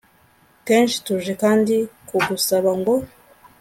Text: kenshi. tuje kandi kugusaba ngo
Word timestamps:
kenshi. 0.67 0.97
tuje 1.05 1.33
kandi 1.43 1.75
kugusaba 2.07 2.71
ngo 2.79 2.93